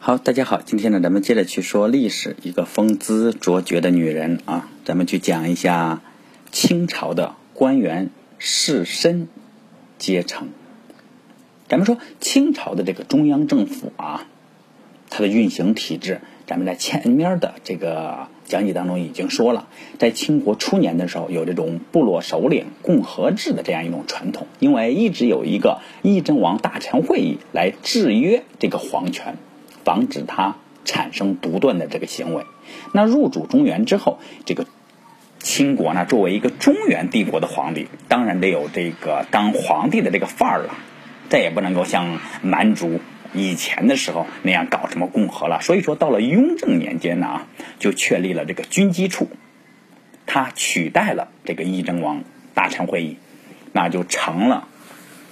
[0.00, 6.00] 好，大家好，今天呢，咱们接着去说历史，一个风姿卓绝的女人啊，咱们去讲一下
[6.52, 9.26] 清朝的官员士绅
[9.98, 10.50] 阶层。
[11.68, 14.28] 咱们说清朝的这个中央政府啊，
[15.10, 19.66] 它的运行体制，咱们在前面的这个讲解当中已经说了，
[19.98, 29.36] 在清国初年的时候，有这种部落首领共和制的这样一种传统，因为一直有一个议政王大臣会议来制约这个皇权。
[29.88, 32.44] 防止他产生独断的这个行为。
[32.92, 34.66] 那入主中原之后，这个
[35.38, 40.74] 清国呢，作为一个中原帝国的皇帝，当然得有这个当皇帝的这个范儿了。
[41.30, 43.00] 再也不能够像蛮族
[43.32, 45.62] 以前的时候那样搞什么共和了。
[45.62, 47.46] 所以说，到了雍正年间呢，
[47.78, 49.30] 就确立了这个军机处，
[50.26, 53.16] 他取代了这个议政王大臣会议，
[53.72, 54.68] 那就成了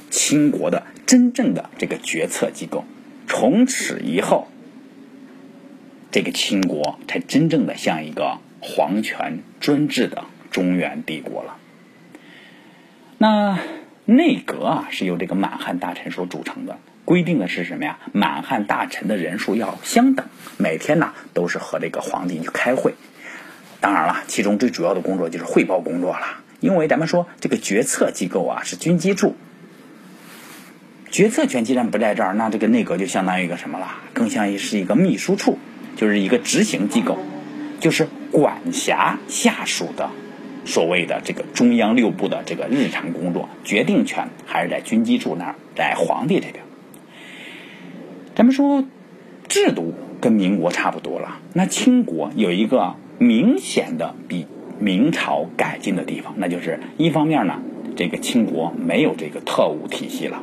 [0.08, 2.86] 清国的真正的这个决策机构。
[3.26, 4.48] 从此以后，
[6.10, 11.56] 这个清国才真正的像一个皇权专制的中原帝国了。
[13.18, 13.58] 那
[14.04, 17.98] 内阁啊是由这个满汉大臣所组成的，规定的是什么呀？
[18.12, 22.94] 满汉大臣的人数要相等，每天呢都是和这个皇帝去开会。
[23.80, 29.34] 当然了，其中最主要的工作就是汇报工作了，因为咱们说这个决策机构啊是军机处。
[31.16, 33.88] 决策权既然不在这儿，那这个内阁就相当于一个什么了？
[34.12, 35.56] 更像于是一个秘书处，
[35.96, 37.16] 就是一个执行机构，
[37.80, 40.10] 就是管辖下属的
[40.66, 46.56] 所谓的这个中央六部的这个日常工作，决定权还是在军机处那儿，在皇帝这边。
[48.34, 48.84] 咱们说
[49.48, 54.46] 制度跟民国差不多了，那清国有一个明显的比
[54.78, 57.62] 明朝改进的地方，那就是一方面呢，
[57.96, 60.42] 这个清国没有这个特务体系了。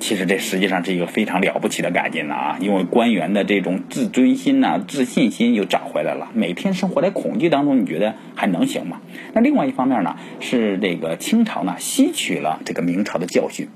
[0.00, 2.58] 其实这实际上是一个非常了不起的改进了啊！
[2.58, 6.30] 因为官员的这种自尊心呐、自信心又找回来了。
[6.32, 9.02] 每天生活在恐惧当中，你觉得还能行吗？
[9.34, 13.68] 那另外一方面呢，是这个清朝呢吸取了这个明朝的教训，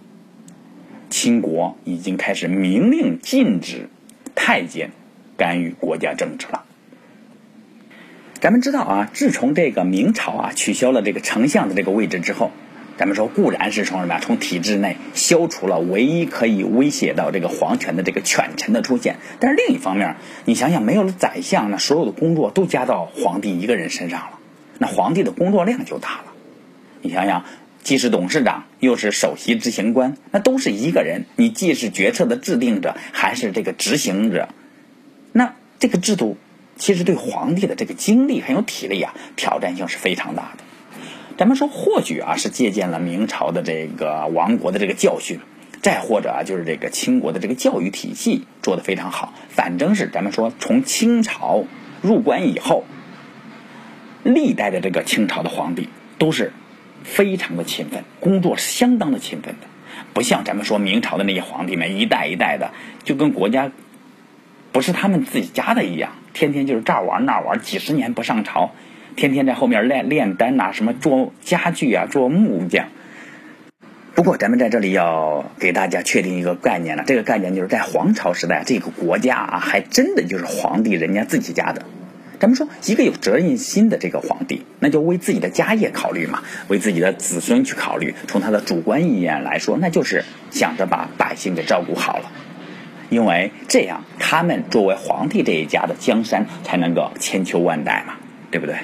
[1.11, 3.91] 清国已经开始明令禁止
[4.34, 4.91] 太监
[5.37, 6.65] 干预国家政治了。
[8.41, 12.51] 咱们知道啊，自从这个明朝啊取消了这个丞相的这个位置之后。
[12.97, 14.21] 咱们说固然是从什么呀？
[14.22, 24.38] 从体制内消除了唯一可以威胁到这个皇权的这个权臣的出现，但是另一方面，你想想，没有了宰相，那所有的工作都加到皇帝一个人身上了，
[24.78, 26.33] 那皇帝的工作量就大了。
[27.03, 27.44] 你想想，
[27.83, 34.49] 既是董事长，又是首席执行官，那都是一个人，你既是决策的制定者，还是这个执行者，
[35.33, 36.37] 那这个制度
[36.77, 40.65] 其实对皇帝的这个精力还有体力啊，挑战性是非常大的。
[41.37, 45.41] 咱们说，或许啊是借鉴了明朝的这个亡国的这个教训，
[45.83, 49.34] 再或者啊就是这个清国的这个教育体系做得非常好。
[49.49, 51.65] 反正是咱们说，从清朝
[52.03, 52.84] 入关以后，
[54.22, 56.53] 历代的这个清朝的皇帝都是
[57.03, 59.66] 非常的勤奋，工作是相当的勤奋的，
[60.12, 62.71] 不像咱们说明朝的那些皇帝们一代一代的
[63.03, 63.72] 就跟国家
[64.71, 68.71] 不是他们自己家的一样，天天就是这儿玩那儿玩，几十年不上朝。
[69.17, 72.89] 天天在后面炼炼丹呐，什么做家具啊，做木匠。
[74.15, 81.83] 不过咱们在这里要给大家确定一个概念了，这个概念就是在皇朝时代，这个国家啊，还真的就是皇帝人家自己家的。
[82.39, 88.15] 咱们说一个有责任心的这个皇帝，那就为自己的家业考虑嘛，为自己的子孙去考虑。
[88.27, 92.31] 从他的主观意愿来说，那就是想着把百姓给照顾好了，
[93.09, 98.15] 因为这样他们作为皇帝这一家的江山才能够千秋万代嘛，
[98.51, 98.77] 对不对？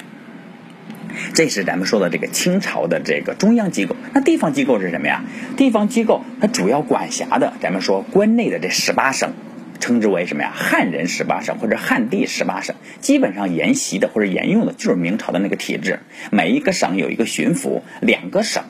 [1.34, 5.25] 这是咱们说的这个清朝的这个中央机构，那地方机构是什么呀？
[5.56, 9.32] 地方机构它主要管辖的，咱们说关内的这十八省，
[9.78, 10.53] 称之为什么呀？
[10.54, 16.00] 汉人十八省或者汉地十八省，基本上沿袭的或者沿用的就是明朝的那个体制。
[16.31, 18.65] 每一个省有一个巡抚，两个省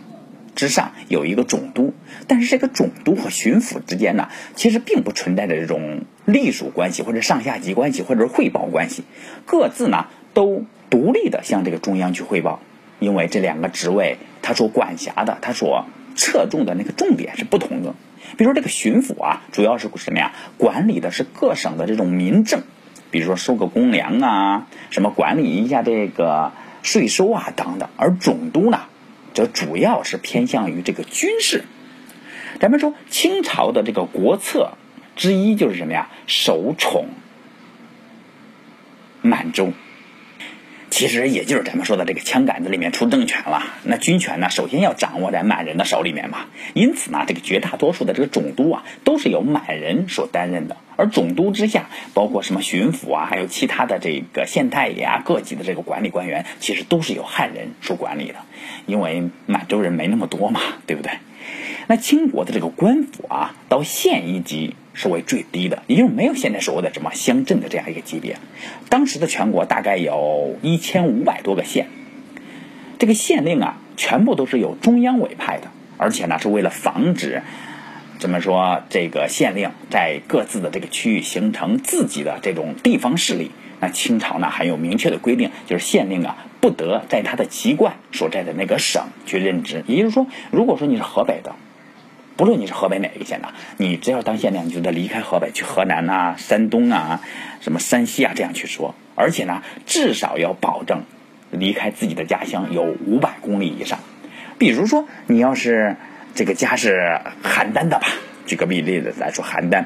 [0.54, 1.94] 之上有一个总督。
[2.26, 9.04] 但是这个总督和巡抚之间呢，其实并不存在着这种隶属关系或者上下级关系或者汇报关系，
[9.46, 10.64] 各自呢都。
[10.90, 12.60] 独立的向这个中央去汇报，
[12.98, 17.94] 因为这两个职位他所管辖的，他所侧重的那个重点是不同的。
[18.36, 20.32] 比如说这个巡抚啊，主要是什么呀？
[20.58, 22.62] 管理的是各省的这种民政，
[23.10, 26.52] 比如说收个公粮啊，什么管理一下这个
[26.82, 27.88] 税收啊等等。
[27.96, 28.82] 而总督呢，
[29.32, 31.64] 则主要是偏向于这个军事。
[32.58, 34.72] 咱们说清朝的这个国策
[35.16, 36.10] 之一就是什么呀？
[36.26, 37.08] 首宠
[39.22, 39.72] 满洲。
[40.90, 43.62] 其实也就是咱们说的这个枪杆子里面出政权了。
[43.84, 46.46] 那军权呢，首先要掌握在满人的手里面嘛。
[46.74, 50.76] 因此呢，这个绝大多数的这个总督啊，都是由满人所担任的。
[50.96, 58.34] 而总督之下，包括什么巡抚啊，还有其他的这个县太爷啊，各级的这个管理官员，其实都是由汉人所管理的。
[58.86, 61.12] 因为满洲人没那么多嘛，对不对？
[61.86, 68.36] 那清国的这个官府啊，到县一级是为最低的，也就没有现在所谓的什么乡镇的这样一个级别。
[68.90, 71.86] 当时的全国大概有一千五百多个县，
[72.98, 77.40] 这个县令啊，全部都是由中央委派的，而且呢，是为了防止
[78.18, 83.52] 怎么说这个县令在各自的这个区域形成自己的这种地方势力。
[83.80, 89.82] 那清朝呢，还有明确的规定，就是县令啊，不得在他的籍贯所在的那个省去任职。
[89.86, 91.54] 也就是说，如果说你是河北的。
[92.40, 97.20] 不论你是河北哪个县的，你只要当县令，你就得离开河北去河南呐、山东啊、
[97.60, 98.94] 什么山西啊这样去说。
[99.14, 101.02] 而且呢，至少要保证
[101.50, 103.98] 离开自己的家乡有五百公里以上。
[104.56, 105.96] 比如说，你要是
[106.34, 108.06] 这个家是邯郸的吧，
[108.46, 109.84] 举个例子来说，邯郸，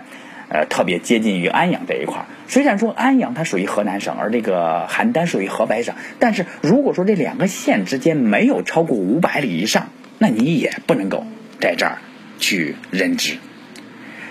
[0.49, 2.25] 呃，特别接近于安阳这一块。
[2.47, 11.27] 虽然说安阳它属于河南省，而这个邯郸属于河北省，但是如果说这两个县之间没有超过五百里以上，那你也不能够
[11.59, 11.99] 在这儿。
[12.39, 13.37] 去任职，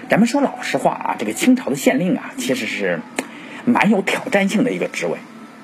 [0.10, 3.00] 咱们说老实话啊，这个清朝的县令啊，其实是
[3.66, 5.18] 蛮有挑战性的一个职位。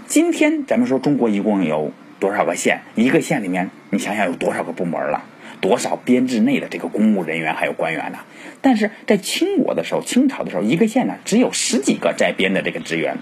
[0.07, 2.81] 今天咱们说中国一共有多少个县？
[2.95, 5.23] 一个县里面，你想想有多少个部门了？
[5.61, 8.19] 多少编制内的这个公务人员还有官员呢？
[8.61, 13.17] 但是在清国的时候，清朝的时候，一个县呢只有十几个在编的这个职员，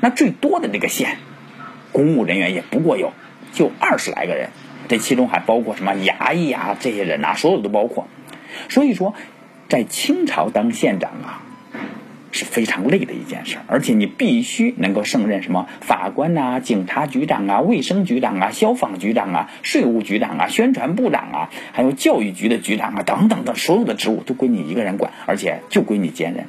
[0.00, 1.18] 那最多的这个县，
[1.92, 3.12] 公务人员也不过有
[3.52, 4.48] 就二十来个人，
[4.88, 8.08] 这其中还包括什么衙役啊这些人呐，所有都包括。
[8.68, 9.14] 所以说，
[9.68, 11.42] 在清朝当县长啊，
[12.32, 26.46] 是非常累的一件事，而且你必须能够胜任什么法官呐、警察局长啊、卫生局长啊、消防局长啊、税务局长啊、宣传部长啊，还有教育局的局长啊等等的所有的职务都归你一个人管，而且就归你兼任。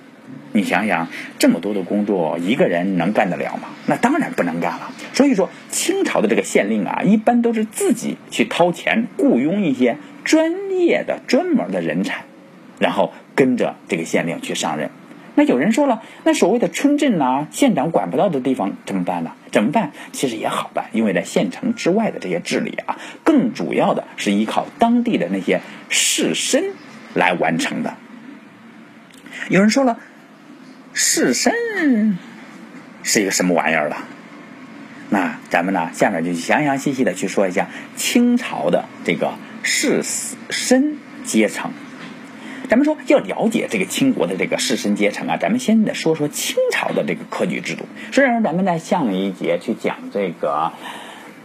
[0.55, 1.07] 你想想，
[1.37, 3.69] 这么多的工作，一个人能干得了吗？
[3.85, 4.91] 那当然不能干了。
[5.13, 9.97] 所以说，清朝的这个县令啊，一般都是自己去掏钱雇佣一些。
[10.23, 12.23] 专业的、专门的人才，
[12.79, 14.89] 然后跟着这个县令去上任。
[15.35, 19.33] 那有人说了，那所谓的村镇呐，县长管不到的地方怎么办呢？
[19.51, 19.91] 怎么办？
[20.13, 26.71] 其实也好办，因为在县城之外的这些治理啊，更主要的是依靠当地的那些士绅
[27.13, 27.93] 来完成的。
[29.49, 29.99] 有人说了，
[30.95, 32.15] 士绅
[33.03, 33.97] 是一个什么玩意儿了？
[35.09, 39.35] 那咱们呢，下面就详详细细的去说一下清朝的这个。
[39.67, 40.93] 士绅
[41.23, 41.71] 阶层，
[42.69, 47.87] 咱们说要了解这个清国的这个士绅阶层啊，咱们先得说说清朝的这个科举制度。
[48.11, 50.71] 虽然咱们在下面一节去讲这个，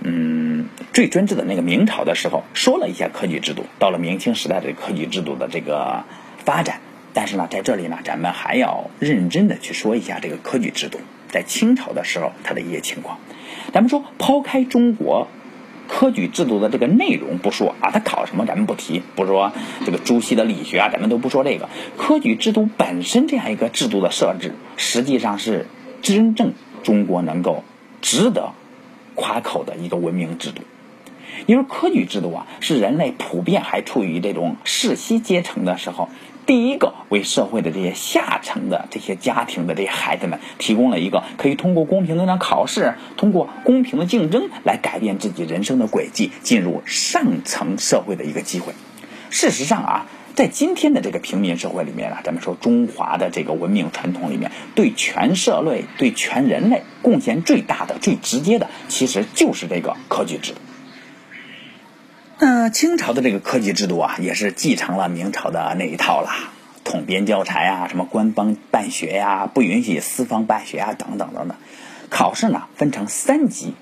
[0.02, 6.04] 嗯，最专制的那个明朝的时候，说了一下科举制度，到了明清时代的科举制度的这个
[6.44, 6.78] 发展，
[7.12, 10.98] 但是呢，在这里呢，咱们还要认真的去说一下这个科举制度
[11.28, 13.18] 在清朝的时候它的一些情况。
[13.72, 15.28] 咱们说抛开中国。
[15.92, 19.50] 科举制度的这个内容不说啊，它考什么咱们不提，不说
[19.84, 21.68] 这个朱熹的理学啊，咱们都不说这个。
[21.96, 25.66] 科举制度本身这样一个制度的设置，实际上是
[26.00, 26.52] 真正
[26.84, 27.64] 中国能够
[28.00, 28.52] 值得
[29.16, 30.62] 夸口的一个文明制度。
[31.46, 36.08] 因为科举制度啊，是人类普遍还处于这种世袭阶层的时候。
[36.46, 48.72] 第一个为社会的这些下层的这些家庭的这些孩子们提供了一个可以通过公平的那考试，通过公平的竞争来改变自己人生的轨迹，进入上层社会的一个机会。
[49.30, 60.54] 事实上啊，在今天的这个平民社会里面啊，咱们说中华的这个文明传统里面，对全社会、对全人类贡献最大的、最直接的，其实就是这个科举制
[62.42, 66.30] 那清朝的这个科举制度啊，也是继承了明朝的那一套了，
[66.84, 71.58] 统编教材啊，什么官方办学呀，不允许私方办学啊，等等等等。
[72.08, 73.74] 考试呢分成三级，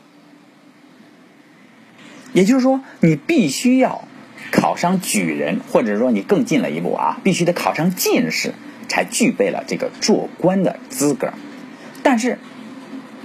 [2.32, 4.08] 也就是说，你必须要
[4.50, 8.54] 考上举人，或者说你更进了一步啊，必须得考上进士，
[8.88, 11.32] 才具备了这个做官的资格。
[12.02, 12.40] 但是，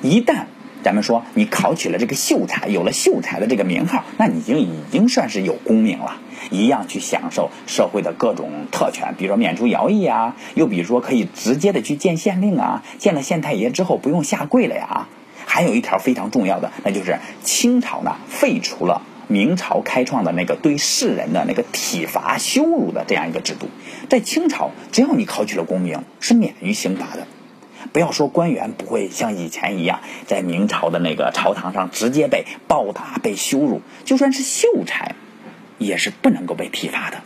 [0.04, 0.46] 一旦
[0.84, 6.18] 咱们说，你考取了这个秀才，有了秀才的这个名号，那你就已经算是有功名了，
[6.52, 15.08] 一样去享受社会的各种特权，比如说免除徭役啊，又比如说可以直接的去见县令啊，见了县太爷之后不用下跪了呀。
[15.46, 23.70] 还有一条非常重要的，那就是清朝呢废除了明朝开创的那个对世人的那个体罚羞辱的这样一个制度，
[24.10, 27.28] 在清朝，只要你考取了功名，是免于刑罚的。
[27.92, 35.16] 不要说官员不会像以前一样在明朝的那个朝堂上直接被暴打、被羞辱，就算是秀才，
[35.78, 37.18] 也是不能够被体罚的。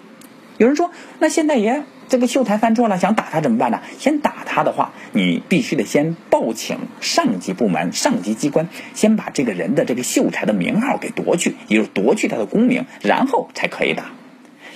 [0.58, 3.82] 有人说，那现在也这个秀才犯错了，想打他怎么办呢？
[4.00, 14.06] 先打他的话，你必须得先报请上级部门、上级机关，先把这个人的这个秀才的名号给夺去，也就是夺去他的功名，然后才可以打。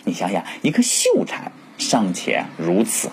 [0.04, 3.10] 你想想，一个秀才尚且如此，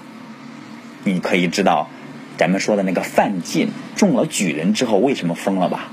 [1.05, 1.89] 你可以知道，
[2.39, 5.91] 咱们说的那个范进中了举人之后为什么疯了吧？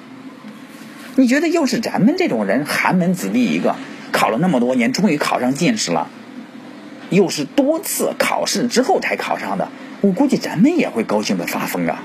[1.18, 3.76] 你觉得要是咱们这种人，寒门子弟一个，
[4.12, 6.08] 考了那么多年，终于考上进士了，
[7.10, 9.70] 又是多次考试之后才考上的，
[10.02, 12.04] 我估计咱们也会高兴的发疯啊！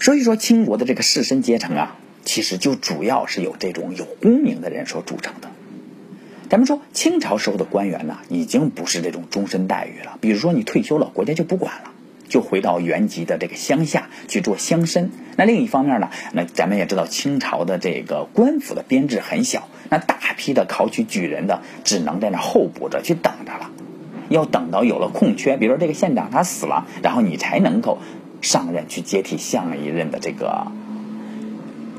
[0.00, 5.50] 所以说，清国的这个士绅阶层啊，其实就主要是由这种有功名的人所组成的。
[6.50, 10.18] 咱们说清朝时候的官员呢，已经不是这种终身待遇了。
[10.20, 11.92] 比如说你退休了，国家就不管了，
[12.28, 15.10] 就回到原籍的这个乡下去做乡绅。
[15.36, 23.70] 那另一方面呢，那咱们也知道清朝的这个官府的编制很小，那大批的考取举人的只能在那候补着去等着了。
[24.28, 27.98] 要等到有了空缺，比如说这个县长他死了，然后你才能够
[28.42, 30.66] 上任去接替下一任的这个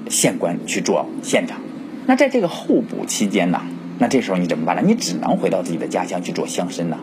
[0.10, 1.62] 县官去做县长。
[2.06, 3.62] 那在这个候补期间呢？
[4.02, 4.82] 那这时候你怎么办呢？
[4.84, 6.98] 你只能回到自己的家乡去做乡绅呢。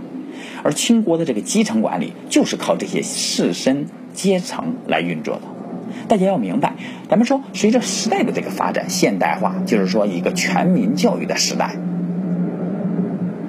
[0.64, 5.42] 而清国的这个基层管理就是靠这些士绅阶层来运作的。
[6.08, 6.72] 大家要明白，
[7.08, 11.76] 咱们说随着时代的这个发展，现代化就是说一个全民教育的时代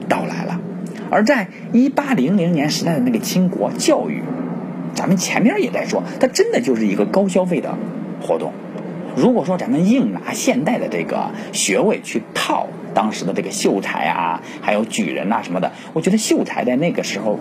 [0.08, 0.62] 到来了。
[1.10, 4.22] 而在一八零零年时代的那个清国教育，
[4.94, 7.76] 咱们前面也在说，它真的就是一个高消费的
[8.22, 8.54] 活动。
[9.16, 17.40] 如果说咱们硬拿现代的这个学位去套当时的这个秀才啊，还有举人呐什么的，我觉得秀才在那个时候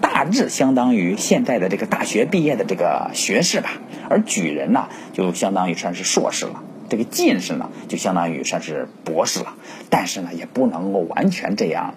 [0.00, 3.70] 大致相当于现在的这个大学毕业的这个学士吧，
[4.08, 9.54] 而举人呢就相当于算是硕士了，这个进士呢就相当于算是博士了。
[9.90, 11.94] 但是呢，也不能够完全这样，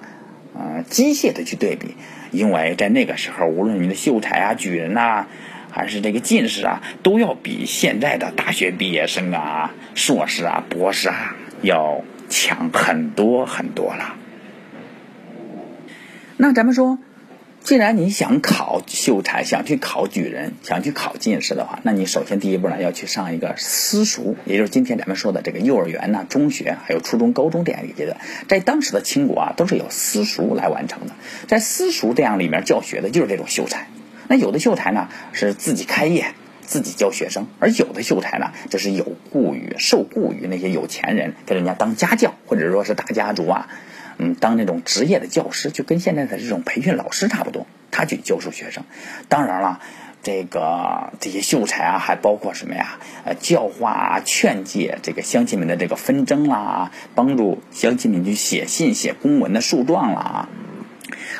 [0.57, 1.95] 呃，机械的去对比，
[2.31, 5.27] 因为在那个时候，无论你的秀才啊、举人呐。
[5.69, 14.15] 还是这个进士啊，都要比现在的大学毕业生啊、硕士啊、博士啊要强很多很多了。
[16.37, 16.99] 那咱们说，
[17.61, 28.17] 既然你想考秀才，想去考举人，想去考进士的话，那你首先第一步呢，要去上一个私塾，也就是今天咱们说的这个幼儿园呐、中学，还有初中、高中这样一个阶段。
[28.47, 31.13] 在当时的清国啊，都是由私塾来完成的。
[31.47, 33.87] 在私塾这样里面教学的就是这种秀才。
[34.27, 36.35] 那有的秀才呢是自己开业，
[36.67, 43.69] 自己教学生，而有的秀才呢，就是有雇于、受雇于那些有钱人，给人家当家教，或者说是大家族啊，
[44.17, 48.83] 嗯，当那种职业的教师，就跟现在的这种培训老师差不多，他去教授学生。
[49.29, 49.79] 当然了，
[50.21, 52.99] 这个这些秀才啊，还包括什么呀？
[53.23, 60.49] 呃，教化、劝诫这个乡亲们的这个纷争啦，帮助乡亲们去写信、写公文的诉状啦。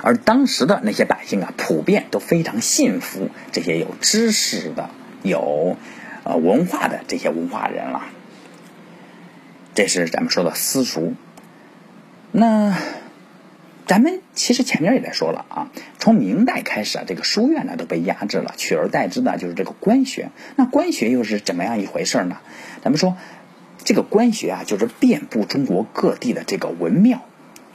[0.02, 4.90] 而当时的那些百姓啊，普遍都非常信服这些有知识的、
[5.24, 5.78] 有
[6.24, 8.04] 呃文化的这些文化人了。
[9.74, 11.14] 这是咱们说的私塾。
[12.32, 12.78] 那
[13.86, 15.70] 咱们其实前面也在说了啊，
[16.00, 20.30] 从明代开始啊，这个书院呢都被压制了，取而代之的就是这个官学。
[20.56, 22.38] 那官学又是怎么样一回事呢？
[22.84, 23.16] 咱们说
[23.84, 27.26] 这个官学啊，就是遍布中国各地的这个文庙。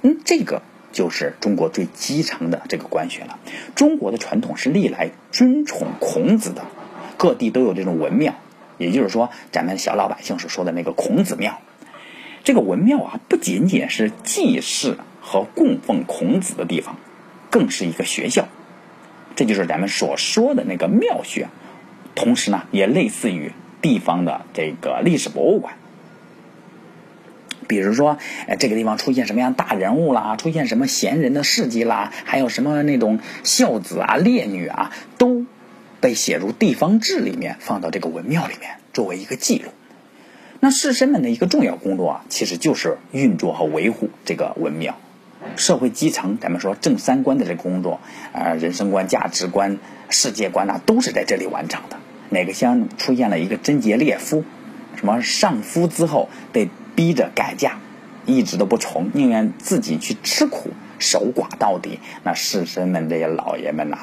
[0.03, 0.63] 嗯，这个。
[0.93, 3.39] 就是中国最基层的这个官学了。
[3.75, 6.67] 中国的传统是历来尊崇孔子的，
[7.23, 8.35] 各地都有这种文庙，
[8.79, 11.61] 也就是说，咱们小老百姓所说的那个孔子庙。
[12.43, 16.97] 这个文庙啊，不仅仅是祭祀和供奉孔子的地方，
[17.49, 18.49] 更是一个学校。
[19.37, 21.47] 这就是咱们所说的那个庙学，
[22.17, 25.75] 同时呢，也类似于地方的这个历史博物馆。
[27.69, 35.47] 比如说，呃，这个地方出现什么样大人物啦，出现什么贤人的事迹啦，还有什么那种孝子啊、烈女啊，都
[36.03, 39.71] 被写入地方志里面，放到这个文庙里面作为一个记录。
[40.61, 44.99] 那士绅们的一个重要工作啊，其实就是运作和维护这个文庙。
[45.57, 48.01] 社会基层，咱们说正三观的这工作，
[48.35, 49.79] 啊，人生观、价值观、
[50.11, 51.97] 世界观呐，都是在这里完成的。
[52.29, 54.45] 哪个乡出现了一个贞洁烈夫，
[54.97, 56.69] 什么上夫之后被。
[56.95, 57.79] 逼着改嫁，
[58.27, 60.69] 一直都不从，宁愿自己去吃苦，
[60.99, 62.01] 守寡到底。
[62.23, 64.01] 那士绅们这些老爷们呐，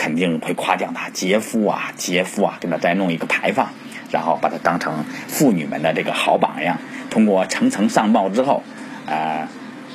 [0.00, 3.68] 肯定会夸奖他杰夫啊，杰夫啊，给他再弄一个牌坊，
[4.10, 6.78] 然后把他当成妇女们的这个好榜样。
[7.10, 8.62] 通过层层上报之后，
[9.04, 9.46] 呃，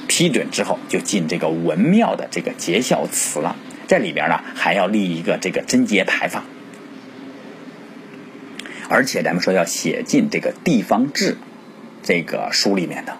[0.08, 3.56] 批准之后就进这个文庙的这个节孝祠了。
[3.88, 6.44] 这里边呢还要立一个这个贞节牌坊，
[8.88, 11.40] 而且咱们说要写进这个地方志
[12.04, 13.18] 这个书里面的。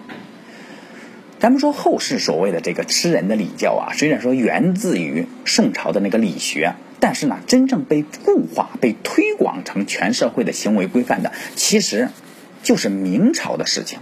[1.38, 12.08] 咱们说后世所谓的这个吃人的礼教啊，虽然说源自于宋朝的那个理学，但是呢，真正被固化、被推广成全社会的行为规范的，其实
[12.62, 13.98] 就是明朝的事情。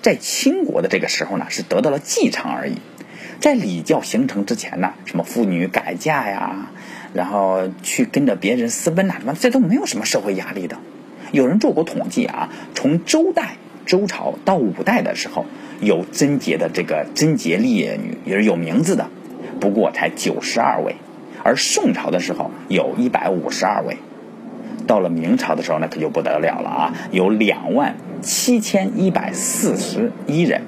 [0.00, 2.76] 在清国的这个时候呢，是得到了继承而已。
[3.38, 6.70] 在礼教形成之前呢，什么妇女改嫁呀，
[7.12, 10.78] 然后去跟着别人私奔呐，什么这都没有什么社会压力的。
[11.32, 15.44] 有人做过统计啊，从周代、周朝到五代的时候。
[15.80, 19.08] 有贞洁的这个贞洁烈女也是有名字的，
[19.60, 20.96] 不过才九十二位，
[21.44, 23.96] 而宋朝的时候有一百五十二位，
[24.86, 30.62] 到了明朝的时候那可就不得了了啊，有两万七千一百四十一人。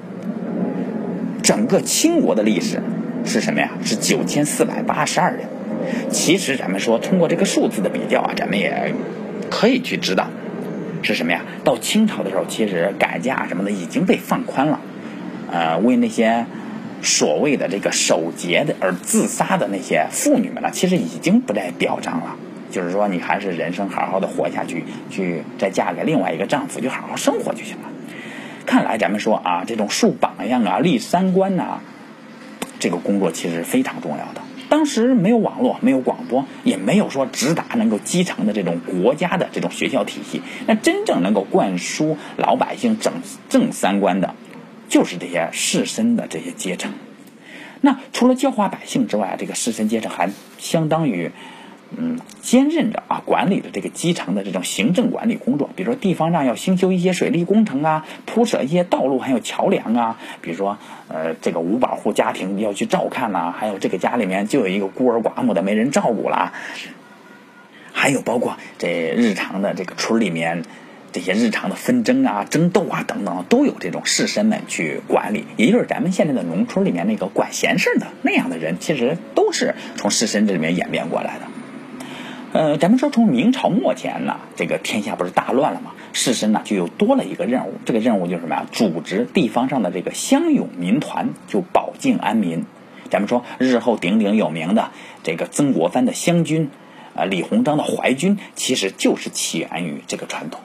[1.43, 2.81] 整个清国的历史
[3.25, 3.71] 是什么呀？
[3.83, 5.41] 是九千四百八十二人。
[6.09, 8.93] 其实咱们说通过这个数字的比较啊，咱们也
[9.49, 10.27] 可以去知道
[11.01, 11.41] 是什么呀？
[11.63, 14.79] 到清朝的时候，其实改嫁什么的已经被放宽了。
[15.51, 16.45] 呃，为那些
[17.03, 22.35] 所谓的这个守节的而自杀的那些妇女们呢，其实已经不再表彰了。
[22.71, 27.89] 就是说，你还是人生好好的活下去，去再嫁给另外一个丈夫，就好好生活就行了。
[28.65, 31.79] 看来咱们说啊，这种树榜样啊、立三观呐，
[32.79, 34.41] 这个工作其实非常重要的。
[34.69, 40.41] 当时没有网络，没有广播，也没有说直达能够基层的这种国家的这种学校体系。
[40.65, 43.11] 那真正能够灌输老百姓正
[43.49, 44.33] 正三观的。
[44.91, 46.91] 就是这些士绅的这些阶层，
[47.79, 51.31] 那除了教化百姓之外，这个士绅阶层还相当于，
[51.95, 55.69] 嗯，兼任着啊管理的这个基层的这种行政管理工作。
[55.77, 60.19] 比如说地方上要兴修一些水利工程啊，铺设一些道路，还有桥梁啊。
[60.41, 66.51] 比如说，呃，这个五保户家庭要去照看呐，还有这个家里面就有一个孤儿寡母的没人照顾了，
[67.93, 70.63] 还有包括这日常的这个村里面。
[71.11, 81.45] 这些日常的纷争啊、争斗啊等等，都有这种士绅们去管理，也就是咱们现在的农村里面那个管闲事的那样的人，其实都是从士绅这里面演变过来的。
[82.53, 85.91] 呃，咱们说从明朝末前呢，这个天下不是大乱了吗？
[86.13, 88.65] 士绅呢就又多了一个任务，这个任务就是什么呀？
[88.71, 92.65] 组织地方上的这个乡勇民团，就保境安民。
[93.09, 94.91] 咱们说日后鼎鼎有名的
[95.23, 96.69] 这个曾国藩的湘军，
[97.15, 100.61] 啊，李鸿章的淮军，其实就是起源于这个传统。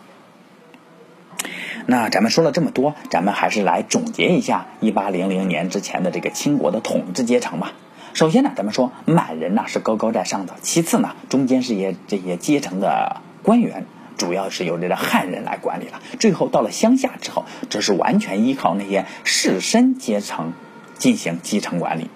[1.88, 7.74] 那咱们说了这么多，咱们还是来总结一下一八零零年之前的这个清国的统治阶层吧。
[8.12, 16.02] 首先呢，咱们说满人呢是高高在上的，其次呢，中间是些这些阶层的官员，主要是由这个汉人来管理了。
[16.18, 20.54] 最后到了乡下之后，这是完全依靠那些士绅阶层
[20.98, 22.08] 进行基层管理。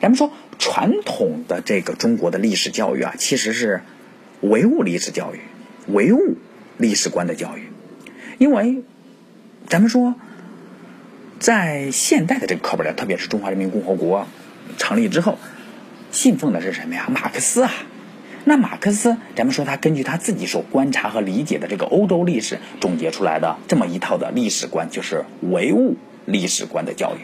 [0.00, 3.82] 咱们说传统的这个中国的历史教育啊，其实是
[4.40, 5.40] 唯物历史教育，
[5.88, 6.36] 唯物
[6.78, 7.68] 历史观的教育，
[8.38, 8.84] 因为。
[9.68, 10.14] 咱们说，
[11.38, 14.26] 在现代的这个课本里，特别是中华人民共和国
[14.76, 15.38] 成立之后，
[16.10, 17.08] 信奉的是什么呀？
[17.08, 17.72] 马克思啊。
[18.44, 25.96] 那马克思，咱们说他根据他自己所观察和理解的这个欧洲历史，总结出来的这么一套的历史观，就是唯物
[26.26, 27.20] 历史观的教育。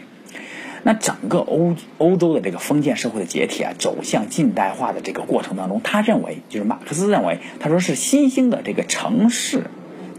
[0.81, 9.65] 那整个欧欧洲的这个封建社会的解体啊，走向近代化的这个过程当中，他认为，就是马克思认为，他说是新兴的这个城市。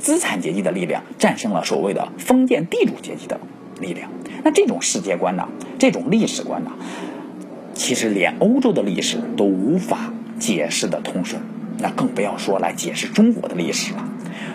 [0.00, 3.38] 资产阶级的力量战胜了所谓的封建地主阶级的
[3.78, 4.10] 力量。
[4.42, 5.46] 那这种世界观呢？
[5.78, 6.72] 这种历史观呢？
[7.74, 11.42] 其实连欧洲的历史都无法解释的通顺，
[11.78, 14.08] 那更不要说来解释中国的历史了。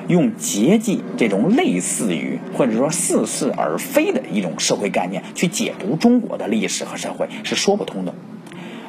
[0.07, 8.13] 用阶级这种类似于或者说似是而非的一种社会概念去解读中国的历史和社会是说不通的。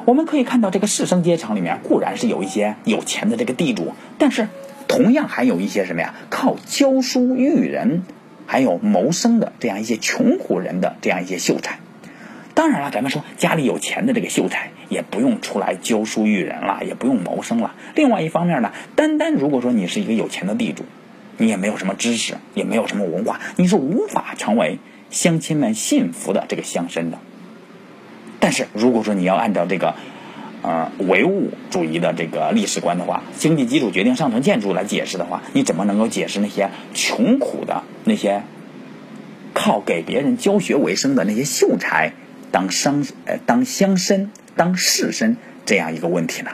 [0.05, 4.47] 我们可以看到，这个士绅阶层里面固然是有一些有钱的这个地主，但是。
[4.87, 6.15] 同样还有一些什么呀？
[6.29, 8.03] 靠教书育人，
[8.45, 11.79] 还有谋生的这样一些穷苦人的这样一些秀才。
[12.53, 17.75] 当然了，咱们说家里有钱的这个秀才也不用出来教书育人了，也不用谋生了。
[17.95, 20.85] 另外一方面呢，单单如果说你是一个有钱的地主，
[21.37, 24.79] 你也没有什么知识，也没有什么文化，你是无法成为
[25.11, 27.19] 乡亲们信服的这个乡绅的。
[28.39, 29.95] 但是如果说你要按照这个。
[30.67, 38.43] 呃，唯物主义的这个历史观的话，经济基础决定上层建筑来解释的话，你怎么能够解释那些穷苦的那些
[39.53, 42.11] 靠给别人教学为生的那些秀才
[42.51, 44.27] 当商呃当乡绅
[44.57, 46.51] 当士绅这样一个问题呢？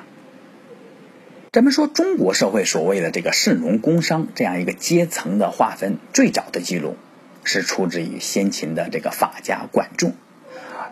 [1.52, 6.98] 咱们说中国社会所谓的这个士农工商这样一个阶层的划分，最早的记录
[7.44, 10.14] 是出自于先秦的这个法家管仲，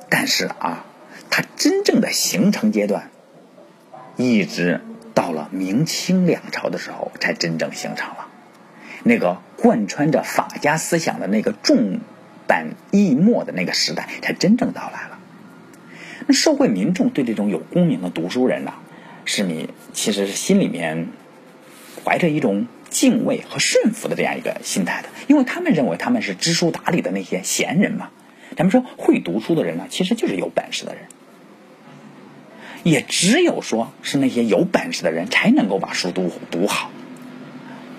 [0.10, 0.88] 但是啊。
[1.32, 3.10] 它真正的形成阶段，
[4.18, 4.82] 一直
[5.16, 8.28] 到了明清两朝的时候才真正形成了。
[9.04, 12.02] 那个贯穿着法家思想的那个重
[12.46, 15.20] 版易墨的那个时代才真正到来了。
[16.28, 18.74] 那社会民众对这种有功名的读书人呢，
[19.26, 21.08] 是你其实是心里面
[22.04, 28.10] 怀着一种敬畏和顺服的这样一个心态的，因为他们认为他们是知书达理的那些贤人嘛。
[28.58, 31.06] 咱们说会读书的人呢，其实就是有本事的人，
[32.84, 36.90] 也只有说是那些有本事的人才能够把书读读好。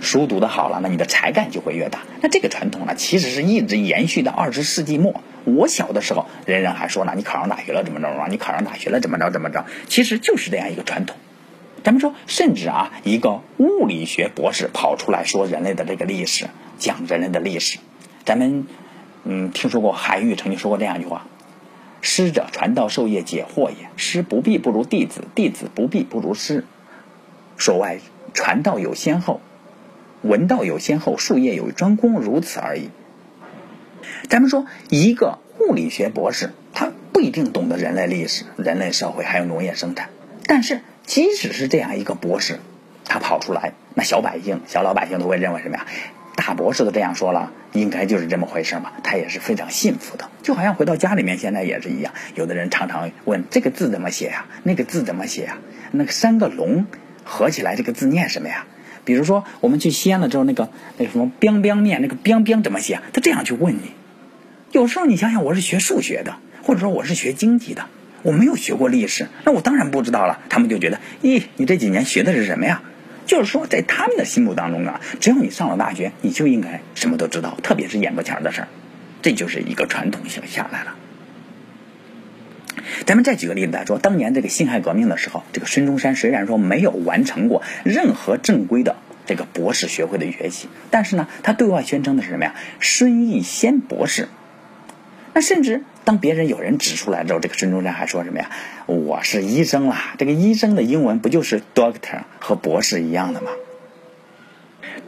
[0.00, 2.00] 书读的好了，那你的才干就会越大。
[2.20, 5.20] 那这个传统呢，其实是一直延续到二十世纪末。
[5.44, 8.26] 我小的时候，人人还说呢，你考上大学了怎么着着？
[8.28, 9.64] 你考上大学了怎么着怎么着？
[9.86, 11.16] 其实就是这样一个传统。
[11.84, 16.46] 咱们说，甚至啊，一个物理学博士跑出来说人类的这个历史，
[16.78, 17.78] 讲人类的历史。
[18.24, 18.66] 咱们
[19.24, 21.26] 嗯，听说过韩愈曾经说过这样一句话
[22.02, 23.88] ：“师者，传道授业解惑也。
[23.96, 26.66] 师不必不如弟子，弟子不必不如师。
[27.56, 28.00] 所谓
[28.34, 29.40] 传道有先后。”
[30.22, 32.90] 闻道有先后，术业有专攻，如此而已。
[34.28, 40.10] 咱们说，一个物理学博士，他不一定懂得人类历史、人类社会还有农业生产。
[40.46, 42.60] 但是，即使是这样一个博士，
[43.04, 45.86] 他跑出来，那小百姓、小老百姓都会认为什么呀？
[46.44, 48.90] 大博士都这样说了，应该就是这么回事嘛。
[49.04, 50.28] 他也是非常幸福的。
[50.42, 52.12] 就好像回到家里面，现在也是一样。
[52.34, 54.46] 有的人常常问：这个字怎么写呀？
[54.64, 55.58] 那个字怎么写呀？
[55.92, 56.86] 那个三个龙
[57.22, 58.66] 合起来，这个字念什么呀？
[59.04, 62.98] 比如说，我们去西安了之后，那个那个什么 “biang biang 面”，那个 “biang biang” 怎么写？
[63.12, 63.92] 他这样去问你。
[64.72, 67.86] 有时候你想想，我是学数学的，或者说我是学经济的，
[68.22, 70.40] 我没有学过历史，那我当然不知道了。
[70.48, 72.82] 他们就觉得，咦，你这几年学的是什么呀？
[73.26, 78.68] 就是说，在他们的心目当中啊，只要你上了大学，你就应该什么都知道，特别是眼巴前的事儿。
[79.22, 80.96] 这就是一个传统性下来了。
[83.06, 92.54] 咱们再举个例子来说，当年这个辛亥革命的时候，这个孙中山虽然说没有完成过任何正规的这个博士学会的学习，但是呢，他对外宣称的是什么呀？
[92.80, 94.28] 孙逸仙博士。
[95.34, 98.50] 那甚至当别人有人指出来之后，这个孙中山还说什么呀？
[98.92, 100.14] 我是医生啦！
[100.18, 103.50] 这个医生的英文不就是 doctor 和博士一样的吗？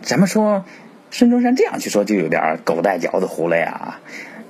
[0.03, 0.65] 咱们说
[1.11, 4.01] 孙中山这样去说，就有点狗带嚼子糊了呀！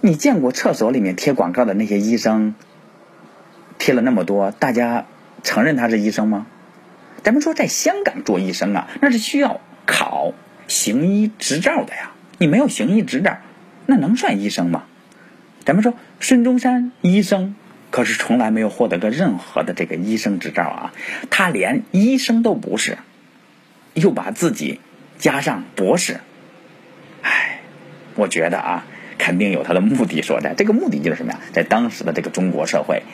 [0.01, 2.55] 你见过厕所里面贴广告的那些医生？
[3.79, 5.07] 贴了那么多，大家
[5.42, 6.47] 承认他是医生吗？
[7.23, 10.33] 咱们说在香港做医生啊，那是需要考
[10.68, 12.12] 行医执照的呀。
[12.38, 13.38] 你没有行医执照，
[13.87, 14.85] 那能算医生吗？
[15.64, 17.55] 咱们说孙中山医生，
[17.94, 20.92] 可是从来没有获得过任何的这个医生执照啊。
[21.30, 22.98] 他连医生都不是，
[23.94, 24.80] 又把自己
[25.16, 26.18] 加上博士，
[27.22, 27.61] 唉，
[28.16, 28.85] 我觉得啊，
[29.16, 30.54] 肯定有他的目的所在。
[30.54, 31.38] 这个目的就是什么呀？
[31.52, 33.04] 在当时的这个中国社会。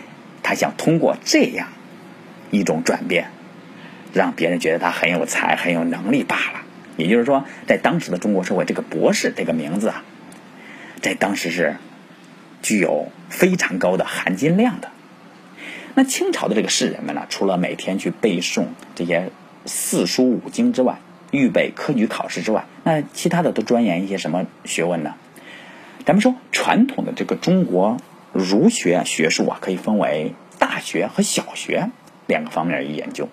[0.43, 1.69] 他想通过这样
[2.51, 3.27] 一种转变，
[4.15, 6.63] 让别人觉得他很有才、很有能力罢了。
[6.97, 10.03] 也就是说，在当时的中国社会，这个博士这个名字啊，
[11.03, 11.77] 在当时是
[12.63, 14.91] 具有非常高的含金量的。
[15.95, 19.31] 那清朝的这个士人们呢，除了每天去背诵这些
[19.67, 20.99] 四书五经之外，
[21.31, 25.15] 预备科举考试之外，那其他的都钻研一些什么学问呢？
[26.05, 27.97] 咱们说传统的这个中国。
[28.33, 31.91] 儒学学术啊，可以分为大学和小学
[32.29, 33.29] 两个方面研究。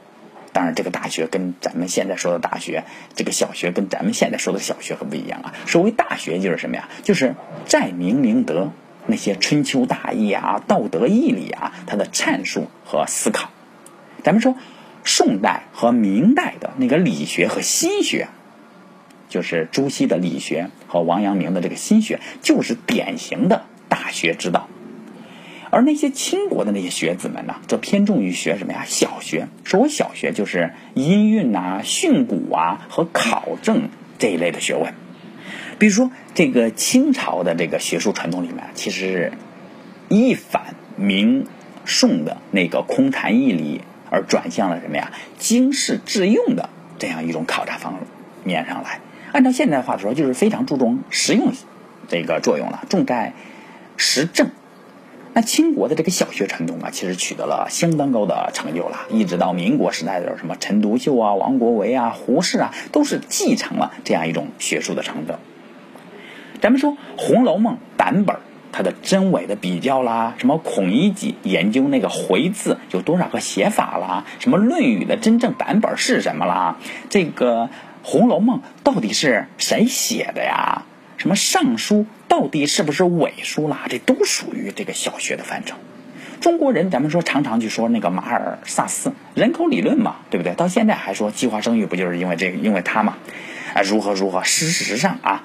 [0.54, 5.54] 当然，这个大学跟咱们现在说的大学，这个小学跟咱们现在说的小学可不一样啊。
[5.68, 6.90] 所谓大学就是什么呀？
[7.04, 7.36] 就是
[7.68, 8.72] 在明明德
[9.08, 13.50] 那些春秋大义啊、道德义理啊，他的阐述和思考。
[14.24, 14.56] 咱们说
[15.04, 18.28] 宋代和明代的那个理学和心学，
[19.30, 24.68] 就是朱熹的理学和王阳明的这个心学，就是典型的大学之道。
[25.70, 28.84] 而那些清国的那些学子们呢，则偏重于学什么呀？
[28.86, 29.48] 小学。
[29.66, 34.94] 所谓小学，就是音韵啊、训诂啊和考证这一类的学问。
[35.80, 39.34] 比如说，这个清朝的这个学术传统里面，其实是
[40.10, 41.46] 一反明
[41.86, 45.12] 宋的那个空谈义理，而转向了什么呀？
[45.38, 47.96] 经世致用的这样一种考察方
[48.44, 49.02] 面上来。
[49.34, 51.52] 按照现代话说，就是非常注重实用
[52.08, 53.34] 这个作用了，重在
[53.98, 54.50] 实证。
[55.34, 59.02] 那清国的这个小学传统啊，其实取得了相当高的成就了。
[59.12, 65.36] 一直到民国时代的时候什么陈独秀啊、王国维啊、胡适啊，都是继承了这样一种学术的成就。
[66.62, 68.36] 咱们说《红楼梦》版本，
[68.72, 76.78] 它的真伪的比较啦，什么孔乙己研究那个回字有多少个写法啦，什么《论语》的真正版本是什么啦，
[77.10, 77.64] 这个
[78.04, 80.84] 《红楼梦》到底是谁写的呀？
[81.18, 83.86] 什么尚书到底是不是伪书啦？
[83.90, 85.76] 这都属于这个小学的范畴。
[86.40, 90.54] 中国人咱们说常常去说那个马尔萨斯人口理论嘛，对不对？
[90.54, 93.18] 到现在还说计划生育不就是因为这个，因为他嘛，
[93.74, 94.44] 啊如何如何？
[94.44, 95.44] 事实上啊。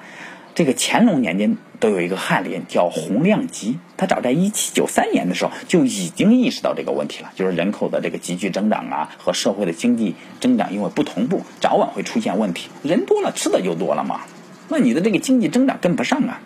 [0.55, 12.69] 这个乾隆年间都有一个翰林叫洪亮吉，他早在一七九三年的时候就已经意识到这个问题了，就是人口的这个急剧增长啊和社会的经济增长因为不同步，早晚会出现问题。
[12.83, 14.21] 人多了，吃的就多了嘛，
[14.69, 16.39] 那你的这个经济增长跟不上啊，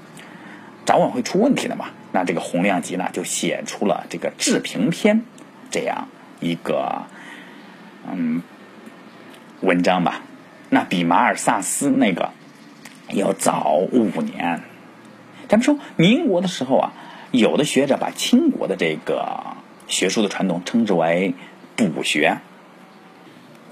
[0.85, 1.89] 早晚会出问题的嘛。
[2.13, 5.17] 那这个洪亮吉呢，就写出了这个《治平篇》
[5.69, 6.07] 这样
[6.39, 7.03] 一个
[8.09, 8.41] 嗯
[9.59, 10.21] 文章吧。
[10.69, 12.31] 那比马尔萨斯那个。
[13.11, 14.61] 要早五年，
[15.47, 16.93] 咱们说民国的时候啊，
[17.31, 21.33] 有的学者把清国的这个学术的传统称之为
[21.75, 22.39] 补学，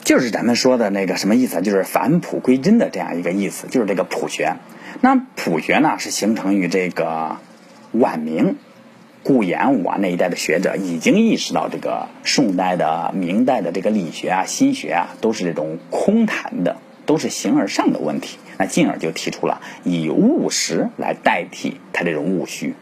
[0.03, 1.61] 就是咱们说的那个什么意思啊？
[1.61, 4.55] 就是返璞归真的这样一个意思，就是这个朴学。
[5.01, 7.37] 那朴学呢，是形成于这个
[7.91, 8.55] 晚明，
[9.23, 16.77] 顾炎武啊那一代的学者已经意识到，这个宋代的、明代的这个理学啊、心学啊，都是这种空谈的。
[17.05, 22.73] 都是形而上的问题，那进而就提出了以务实来代替他这种务虚。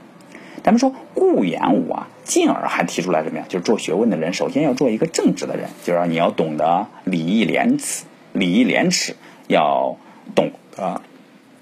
[0.63, 3.45] 咱们说顾炎武啊，进而还提出来什么呀？
[3.49, 9.15] 就是做学问的人，首先要做一个正直的人，就是你要懂得礼义廉耻，礼义廉耻
[9.47, 9.97] 要
[10.33, 11.01] 懂得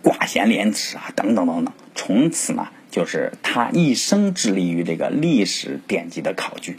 [0.04, 1.74] 寡贤廉耻啊，等等等等。
[1.96, 6.78] 从此呢，就是他一生致力于这个历史典籍的考据。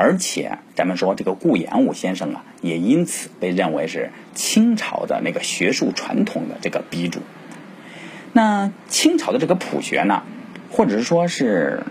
[0.00, 7.18] 而且，咱们说这个顾炎武先生啊，也因此被认为是清朝的那个学术传统的这个鼻祖。
[8.32, 10.22] 那清朝的这个朴学呢，
[10.70, 11.82] 或者是说是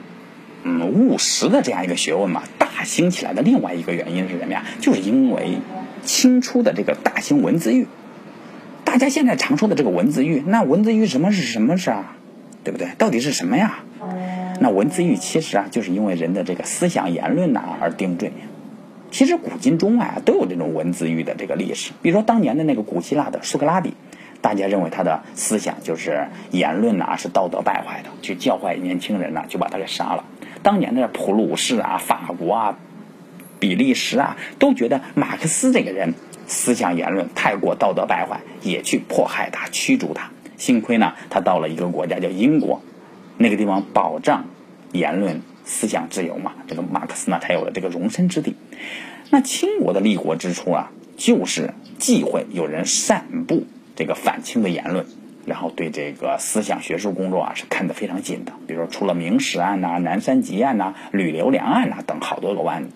[0.63, 4.63] 嗯务实的这样一个学问嘛，大兴起来的另外一个原因是什么呀？
[4.80, 5.58] 就是因为
[6.06, 7.88] 清初的这个大兴文字狱。
[8.86, 12.15] 大家现在常说的这个文字狱，那文字狱什么是什么事啊？
[12.63, 12.88] 对不对？
[12.98, 13.80] 到底是什么呀？
[14.60, 18.32] 那文字狱其实啊，就是因为人的这个思想言论呐而定罪。
[19.10, 21.93] 其实古今中外啊都有这种文字狱的这个历史。
[22.02, 23.93] 比如说当年的那个古希腊的苏格拉底，
[24.41, 30.26] 大家认为他的思想就是言论呐是道德败坏的，去教坏年轻人呐，就把他给杀了。
[30.62, 32.78] 当年的普鲁士啊、法国啊、
[33.60, 36.13] 比利时啊，都觉得马克思这个人
[36.46, 40.32] 思想言论太过道德败坏，也去迫害他、驱逐他。
[40.58, 42.82] 幸亏呢，他到了一个国家叫英国。
[43.38, 44.45] 那个地方保障
[44.91, 48.56] 言论思想自由嘛，这个马克思呢才有了这个容身之地。
[49.30, 55.06] 那清国的立国之初啊，就是忌讳有人散布这个反清的言论，
[55.45, 58.54] 然后对这个思想学术工作啊是看得非常紧的。
[58.67, 62.89] 比如说出了明史案呐、南山集案呐、吕留良案呐等好多个案子。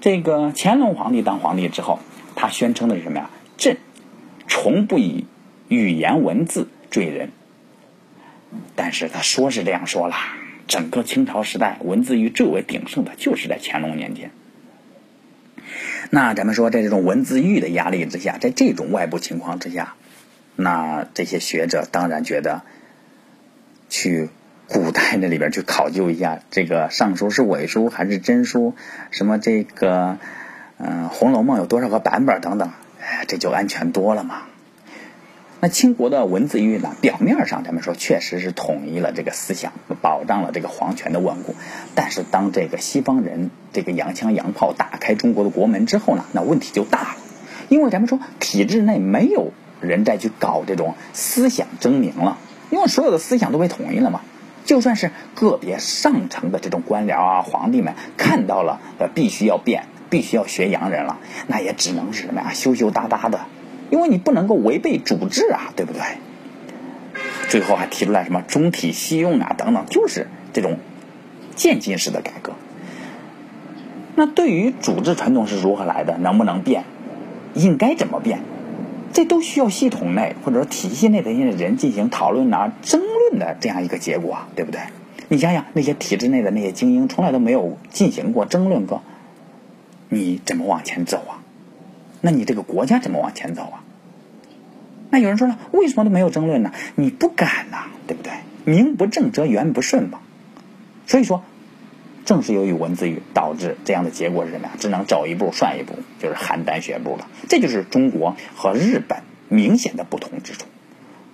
[0.00, 1.98] 这个乾隆皇帝当皇帝之后，
[2.34, 3.30] 他宣称的是什么呀？
[3.58, 3.76] 朕
[4.48, 5.26] 从不以
[5.68, 7.32] 语言文字罪人。
[8.76, 10.16] 但是他说是这样说了，
[10.66, 14.30] 整个清朝时代文字狱最为鼎盛的就是在乾隆年间。
[16.10, 19.94] 那咱们说，在这种文字狱的压力之下，在这种外部情况之下，
[20.56, 22.62] 那这些学者当然觉得，
[23.88, 24.28] 去
[24.66, 28.74] 古代那里边去考究一下，这个尚书是伪书还是真书，
[29.12, 30.18] 什么这个
[30.78, 34.42] 嗯《红楼梦》有多少个版本等等，哎，这就安全多了嘛。
[35.62, 36.96] 那清国的文字狱呢？
[37.02, 41.54] 表面上咱们说确实是统一了这个思想，保障了这个皇权的稳固。
[41.94, 47.16] 但是当这个西方人这个洋枪洋炮打开中国的国门之后呢，那问题就大了。
[47.68, 52.38] 因为咱们说体制内没有人再去搞这种思想争鸣了，
[52.70, 54.22] 因为所有的思想都被统一了嘛。
[54.64, 61.18] 就算是个别上层的这种官僚啊、皇帝们看到了，呃，必须要变，必须要学洋人了，
[61.48, 63.40] 那也只能是什么呀，羞羞答答的。
[63.90, 66.00] 因为你不能够违背主制啊，对不对？
[67.48, 70.78] 最后还提出来什么中体西用啊等等，就是这种
[71.56, 72.52] 渐进式的改革。
[74.14, 76.84] 那对于主制传统是如何来的，能不能变，
[77.54, 78.40] 应该怎么变，
[79.12, 84.80] 这都需要系统内或者说体系内的一些人进行讨论啊、争论的这样一个结果，对不对？
[85.28, 89.02] 你想想那些体制内的那些精英，从来都没有进行过争论过，
[90.08, 91.42] 你怎么往前走啊？
[92.20, 93.79] 那你这个国家怎么往前走啊？
[95.10, 96.72] 那有人说了，为什么都没有争论呢？
[96.94, 98.32] 你不敢呐，对不对？
[98.64, 100.20] 名不正则言不顺嘛。
[101.06, 101.42] 所以说，
[102.24, 104.72] 正是由于文字狱导致这样的结果是什么呀？
[104.78, 107.26] 只能走一步算一步，就是邯郸学步了。
[107.48, 109.18] 这就是中国和日本
[109.48, 110.66] 明显的不同之处。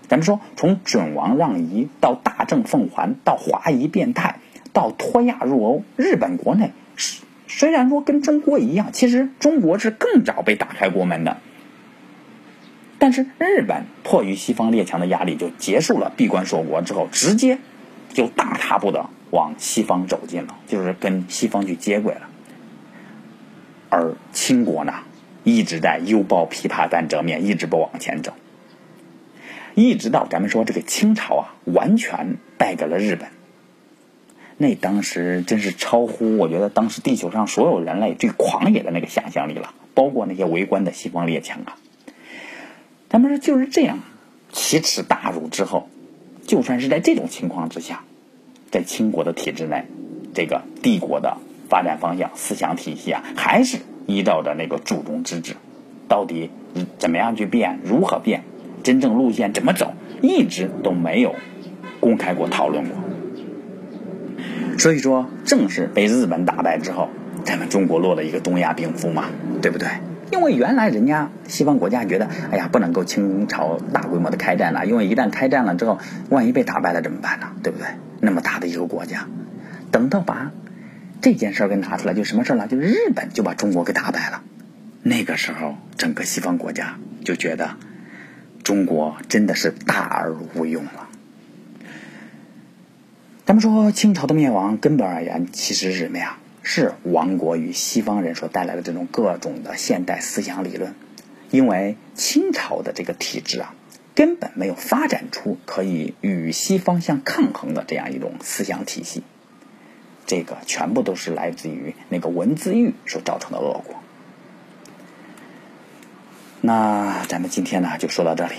[0.08, 4.38] 咱们说，从准王让夷到大政奉还，到华夷变态，
[4.72, 6.70] 到脱亚入欧，日本国内。
[7.48, 11.38] 虽然说跟中国一样，其实中国是更早被打开国门的，
[12.98, 17.58] 但是日本迫于西方列强的压力，就结束了闭关锁国之后，直接
[18.12, 22.22] 就大踏步的往西方走进了，就是跟西方去接轨了。
[23.90, 24.94] 而清国呢，
[25.44, 28.32] 一直在犹抱琵琶半遮面，一直不往前走。
[29.74, 33.28] 一直到咱们说这个清朝啊，完全败给了日本，
[34.56, 41.76] 那当时真是超乎我觉得当时地球上所有人类最狂野的那个想象力了，包括那些围观的西方列强啊。
[43.16, 44.00] 咱们说就是这样，
[44.52, 45.88] 奇耻大辱之后，
[46.46, 48.04] 就算是在这种情况之下，
[48.70, 49.86] 在清国的体制内，
[50.34, 51.38] 这个帝国的
[51.70, 55.54] 发展方向、思想体系啊，还是依照着那个祖宗之治，
[56.08, 56.50] 到底
[56.98, 58.42] 怎么样去变，如何变？
[58.82, 61.36] 真正路线怎么走，一直都没有
[62.00, 62.98] 公开过讨论过。
[64.78, 67.08] 所以说，正是被日本打败之后，
[67.46, 69.30] 咱们中国落了一个东亚病夫嘛，
[69.62, 69.88] 对不对？
[70.30, 75.98] 因为原来人家西方国家觉得，哎呀，不能够清朝大规模的开战了，因为一旦开战了之后，
[76.30, 77.52] 万一被打败了怎么办呢？
[77.62, 77.86] 对不对？
[78.20, 79.28] 那么大的一个国家，
[79.90, 80.52] 等到把
[81.20, 82.66] 这件事儿给拿出来，就什么事儿了？
[82.66, 84.42] 就日本就把中国给打败了。
[85.02, 87.76] 那个时候，整个西方国家就觉得。
[88.64, 91.08] 中国真的是大而无用了。
[93.44, 96.38] 咱们说清朝的灭亡，根本而言其实是什么呀？
[96.68, 100.96] 是亡国与西方人所带来的这种各种的现代思想理论。
[101.52, 103.72] 因为清朝的这个体制啊，
[104.16, 109.22] 根本没有发展出可以与西方相抗衡的这样一种思想体系。
[110.26, 113.94] 这个全部都是来自于那个文字狱所造成的恶果。
[116.62, 118.56] 那咱们今天呢就说到这里。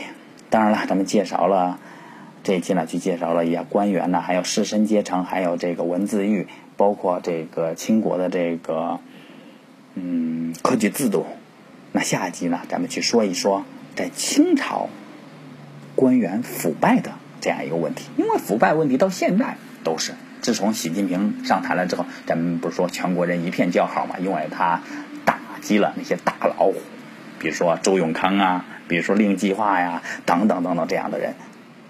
[0.50, 1.78] 当然了，咱们介绍了
[2.48, 9.02] 这一期呢，去介绍了一下官员呢，还有士绅阶层，还有这个文字狱，包括这个清国的这个
[9.96, 11.26] 嗯科举制度。
[11.92, 13.66] 那下一集呢，咱们去说一说
[13.98, 14.88] 在清朝
[15.94, 18.06] 官员腐败的这样一个问题。
[18.16, 24.20] 因为腐败问题到现在都是，自从习近平上台了之后，咱们不是说全国人一片叫好嘛？
[24.20, 24.80] 因为他
[25.26, 26.76] 打击了那些大老虎。
[27.40, 31.36] 比如说周永康啊，比如说令计划呀，等等等等这样的人，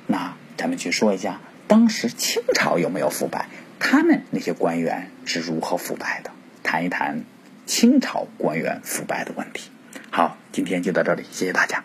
[0.07, 3.47] 那咱们去说一下，当时清朝有没有腐败？
[3.79, 6.31] 他们那些官员是如何腐败的？
[6.63, 7.23] 谈一谈
[7.67, 9.69] 清朝官员腐败的问题。
[10.09, 11.83] 好，今天就到这里，谢谢大家。